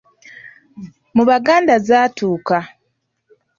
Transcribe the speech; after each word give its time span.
Mu 1.15 1.23
Buganda 1.29 1.73
zaatuuka. 1.87 2.59